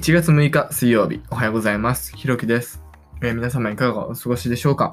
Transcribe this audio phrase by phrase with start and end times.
[0.00, 2.16] 1月6日水曜日、おはようございます。
[2.16, 2.82] ひろきです。
[3.22, 4.92] えー皆様いかがお過ごしでしょうか？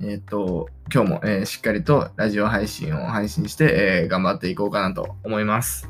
[0.00, 5.86] えっ、と、今日も、えーしっかりとラジオ配信を配信して、え頑張っていこうかなと思います。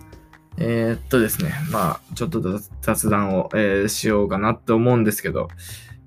[0.59, 2.43] えっとですね、まあ、ちょっと
[2.83, 5.47] 雑談を、えしようかなと思うんですけど、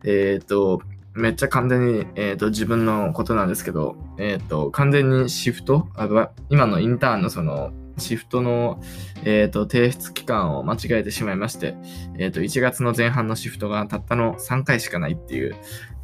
[0.03, 0.81] えっと、
[1.13, 5.87] めっちゃ完全に、えーっと自分のことなんですけど、えーっと、完全にシフト？
[5.95, 8.81] あ今のインターンのその、シフトの、
[9.23, 11.75] えーっと提出期間を間違えてしまいまして、
[12.17, 15.55] えっ、と、1月の前半のシフトがたったの3回しかないっていう、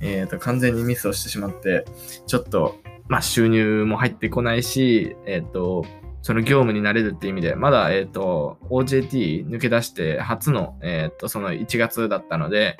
[0.01, 1.85] えっ、と、完全にミスをしてしまって、
[2.25, 2.77] ちょっと、
[3.07, 5.85] まあ、収入も入ってこないし、えっ、と、
[6.21, 12.77] その業務になれるっていう意味で、まだ、えっ、と、OJT 抜け出して初の、えっ、と、その1月だったので、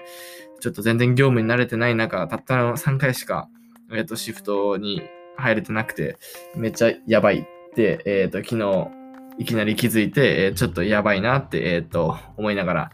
[0.62, 3.48] ちょっと全然業務に慣れてない中、たったの3回しか、
[3.94, 5.04] えっ、と、シフトに
[5.38, 6.18] 入れてなくて、
[6.56, 8.88] めっちゃやばいって、えっ、と、昨日、
[9.38, 12.92] いきなり気づいて、えーちょっとやばいなって、えっ、と、思いながら、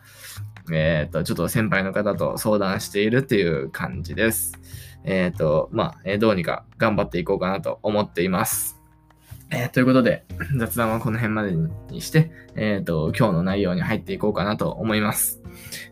[0.72, 4.54] えっ、と、ちょっと先輩の方と相談しているっていう感じです。
[5.04, 8.82] えっ、と、まあ、えどうにか頑張っていこうかなと思っています。
[9.52, 10.24] えということで、
[10.58, 11.52] 雑談はこの辺まで
[11.90, 15.42] にして、えっ、と、今日の内容に入っていこうかなと思います。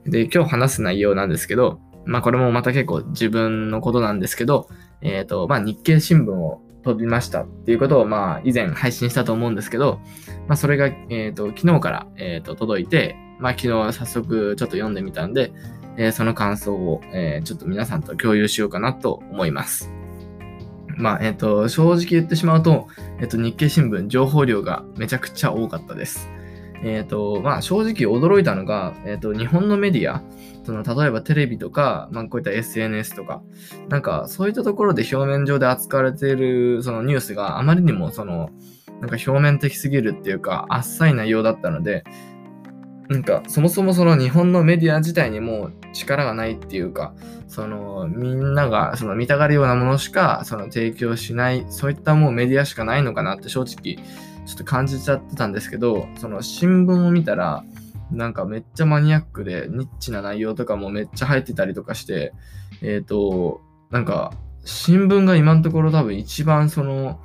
[0.05, 4.69] で、今日話す内容なんですけど、まあ、これもまた結構自分のことなんですけど、
[5.02, 9.99] えっ、と、まあ、日経新聞を飛びましたっていうことを、まあ、以前配信したと思うんですけど、
[10.47, 15.52] まあ、それが、えっ、と、昨日から、えっ、と、届いて、まあ、昨日早速ちょっと読んでみたんで、
[15.97, 19.91] えーその感想を、えちょっと皆さんと共有しようかなと思います。
[20.95, 22.88] まあ、えっ、と、正直言ってしまうと、
[23.19, 26.30] えっ、と、日経新聞情報量がめちゃくちゃ多かったです。
[26.83, 30.23] えっ、と、まあ、正直驚いたのが、えっ、と、日本のメディア、
[30.63, 33.41] その、例えばテレビとか、まあ、こういった SNS とか、
[33.89, 38.49] なんか、そういったところで表面上で扱われている、そのニュースがあまりにも、その、
[39.02, 42.03] なんか表面的すぎるっていうか、あっさい内容だったので、
[43.09, 47.14] なんか、そもそもその日本のメディア自体にも力がないっていうか、
[47.47, 53.95] その、みんなが、その、見たがるようなものしか、その、提供しない、そういったもうメディアしかないのかなって正直、
[54.45, 57.64] ちょっと感じちゃってたんですけど、その、新聞を見たら、
[58.11, 62.33] なんかめっちゃマニアックで、ニッチな内容とかもめっちゃ入ってたりとかして、
[62.81, 64.33] えっ、と、なんか、
[64.65, 67.19] 新聞が今のところ多分一番その、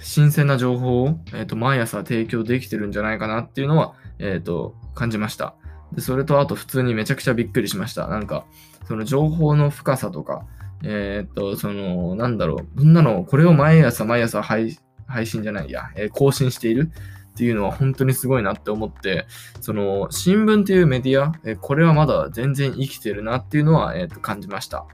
[0.00, 5.54] 新鮮な情報を、えー、と毎朝提供できてるんじゃないかなっていうのは、えー、と感じました。
[5.92, 8.06] で、それとあと普通にめちゃくちゃびっくりしました。
[8.06, 8.44] なんか、
[8.86, 10.44] その情報の深さとか、
[10.84, 14.78] えっ、と、その、なんだろう、こんなの、これを毎朝毎朝配
[15.24, 16.90] 信じゃないや、えー更新している
[17.30, 19.26] っていうのは本当にすごいなって思って、
[19.60, 24.86] その、新聞っていうメディア、えーこれはまだ全然生きてるなっていうのは、えー、と感じました。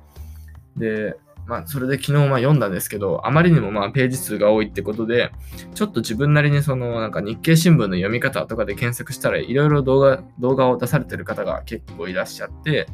[0.76, 1.16] で、
[1.46, 5.30] まあ、それで昨日ま読んだんですけど、あまりにもまあページ数が多いってことで、
[5.74, 10.00] ちょっと自分なりにそのなんか日経新聞の読み方とかで検索したらいろいろ動
[10.40, 12.86] 画を出されてる方が結構いらっしゃって、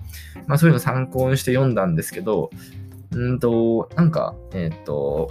[0.47, 2.51] まあそういうの参考にして読んだんですけど、
[3.13, 5.31] うんと、なんか、えっ、と、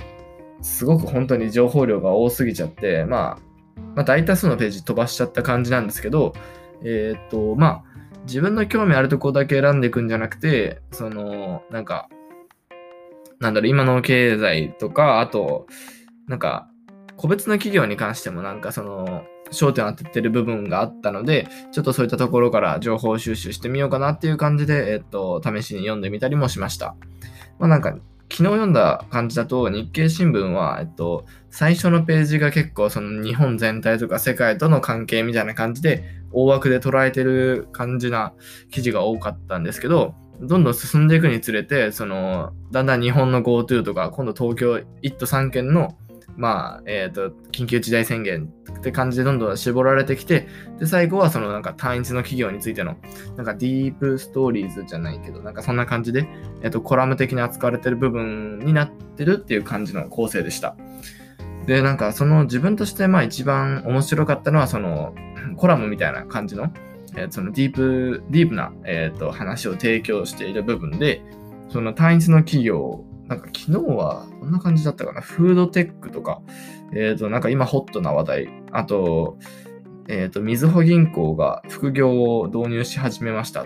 [0.62, 6.34] すごく本当に情報量が多すぎちゃって、まあ、まあ大多数のページ飛ばしちゃった感じなんですけど、
[6.84, 7.84] えっ、と、まあ、
[8.26, 12.10] 自分の興味あるとこだけ選んでいくんじゃなくて、その、なんか、
[13.40, 15.68] なんだろう、今の経済とか、あと、
[16.28, 16.70] なんか、
[17.16, 26.96] 個別の企業に関してもなんかその、焦点を当ててる部分があったので、ちょっとそういったところから情報収集してみようかなっていう感じで、えっと、試しに読んでみたりもしました。
[27.58, 27.96] まあなんか、
[28.32, 38.34] 昨日読んだ感じだと、日経新聞は、えっと、最初のページが結構その日本全体とか世界との関係みたいな感じで、大枠で捉えてる感じな
[38.70, 45.98] 記事が多かったんですけど、どんどん進んでいくにつれて、その、だんだん日本の GoTo とか、今度東京1都3県の、
[46.38, 50.48] まあ、えっ、と、緊急事態宣言って感じでどんどん絞られてきて、
[50.80, 52.96] で、最後はそのなんか単一の企業についての、
[53.36, 56.30] なんかディープストーリーズじゃないけど、なんかそんな感じで、
[56.64, 60.78] えっ、と、コラム的に扱われてる部分になってるっていう感じの構成でした。
[61.66, 65.14] で、なんかその自分としてまあ一番面白かったのは、その、
[65.58, 66.72] コラムみたいな感じの、
[67.16, 71.22] えーそのディープ、ディープな、えーと話を提供している部分で、
[71.70, 76.42] その単一の企業、なんか昨日はこんな感じだったかな、フードテックとか、
[76.94, 79.38] えっ、と、なんか今ホットな話題、あと、
[80.08, 83.66] えっ、と、みずほ銀行が副業を導入し始めました。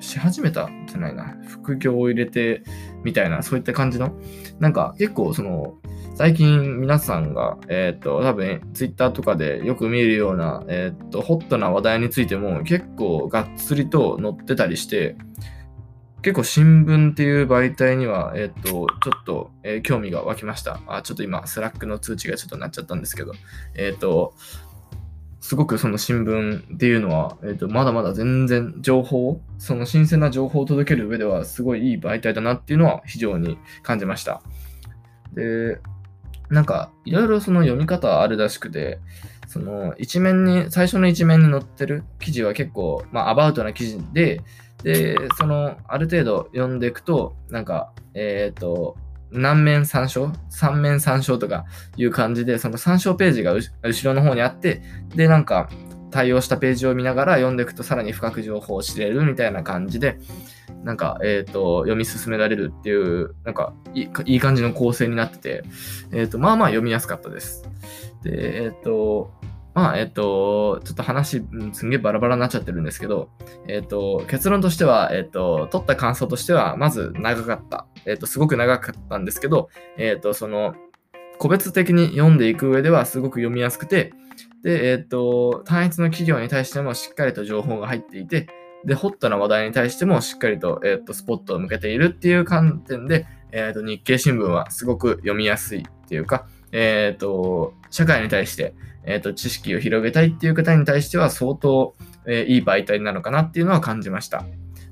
[0.00, 1.36] し始めたじゃないな。
[1.48, 2.64] 副業を入れて、
[3.04, 4.12] みたいな、そういった感じの、
[4.58, 5.74] なんか結構その、
[6.14, 15.16] 最近皆さんが、えっ、と、多分、ツイッターとかでよく見るような、えっ、と、ホットな話題についても結構がっつりと載ってたりして、
[16.22, 20.80] 結構新聞っていう媒体には、えっ、と、ちょっと、えー興味が湧きました。
[20.86, 23.32] あ、ちょっと今、 Slack の通知がちょっとなっちゃったんですけど、
[23.74, 24.34] えっ、と、
[25.40, 34.40] すごくその新聞っていうのは、えーと、まだまだ全然情報、その新鮮な情報を届ける上ではすごいいい媒体だなっていうのは非常に感じました。
[35.34, 35.80] で、
[36.50, 38.98] なんかいろいろその読み方あるらしくて、
[39.46, 44.40] その一面に、最初の一面に載ってる記事は結構、まあ、アバウトな記事で、
[44.82, 48.96] で、その、ある程度読んでいくと、なんか、えっ、ー、と、
[49.30, 50.32] 何面参照？
[50.48, 51.64] 三面参照とか
[51.96, 54.82] いう感じで、その参照ページが後ろの方にあって、
[55.14, 55.68] で、なんか
[56.14, 60.16] 対応したページを見ながら読んでいくとさらに深く情報を知れるみたいな感じで、
[60.84, 65.64] なんか、えっ、ー、と、読み進められるっていう、なんかいい、いい感じの構成になってて、
[66.12, 67.64] えっ、ー、と、まあまあ読みやすかったです。
[68.22, 69.32] で、えっ、ー、と、
[69.74, 73.30] まあ、えっと、ちょっと話、すんげえバラバラになっちゃってるんですけど、
[73.66, 77.88] えっと、結論としては、えっと、取った感想としては、まず長かった。
[78.06, 79.68] えっと、すごく長かったんですけど、
[79.98, 80.76] えっと、その、
[81.38, 84.12] 個別的に読んでいく上ではすごく読みやすくて、
[84.62, 88.48] で、えっと、単一の企業に対してもしっかりと情報が入っていて、
[88.84, 98.74] で、ホットな話題に対してもしっかりと、えっと、スポットを向けているっていう観点で、えっと、日経新聞はすごく読みやすいっていうか、えっと、社会に対して、
[99.06, 101.94] えっ、と、知識を広げたいっていう方に対しては相当、
[102.26, 104.44] え、いい媒体なのかなっていうのは感じました。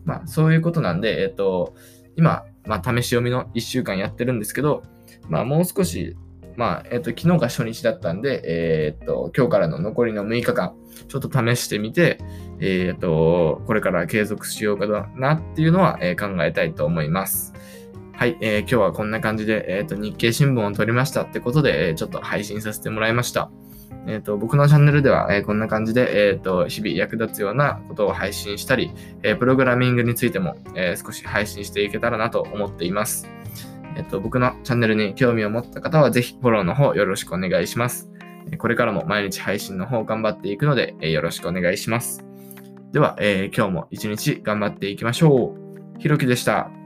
[0.04, 1.74] まあ、そういうことなんで、えっ、と、
[2.16, 4.82] 今、まあ、試し読みの1週間やってるんですけど、
[5.28, 6.16] まあ、もう少し、
[6.56, 10.74] まあ、えっ、と、昨日が初日だったんで、えっと、今日からの残りの6日間、
[11.08, 12.18] ちょっと試してみて、
[12.60, 17.52] えっと、これから継続しようかなっていうのは、え考えたいと思います。
[18.14, 23.50] はい、えー、今日はこんな感じで、えっ、と、日経新聞を撮りましたってことで、ちょっと配信させてもらいました。
[24.06, 33.28] え、ー、と、僕のチャンネルでは、えー、こんな感じで、え、ー、と、日々役立つようなことを配信したり、えプログラミングについても、え少し配信していけたらなと思っています。
[33.96, 38.10] えっ、と、僕のチャンネルに興味を持った方は、ぜひフォローの方よろしくお願いします。
[38.58, 42.24] これからも毎日配信の方頑張っていくので、えよろしくお願いします。
[42.92, 46.00] では、え今日も一日頑張っていきましょう。
[46.00, 46.81] ひろきでした。